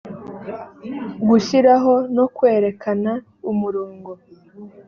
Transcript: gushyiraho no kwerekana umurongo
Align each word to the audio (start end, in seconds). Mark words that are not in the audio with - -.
gushyiraho 1.27 1.93
no 2.15 2.25
kwerekana 2.35 3.11
umurongo 3.51 4.11